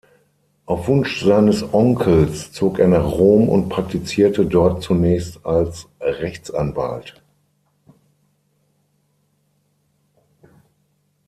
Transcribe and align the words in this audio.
Auf 0.65 0.87
Wunsch 0.87 1.23
seines 1.23 1.75
Onkels 1.75 2.51
zog 2.51 2.79
er 2.79 2.87
nach 2.87 3.05
Rom 3.05 3.47
und 3.47 3.69
praktizierte 3.69 4.47
dort 4.47 4.81
zunächst 4.81 5.45
als 5.45 5.87
Rechtsanwalt. 5.99 7.21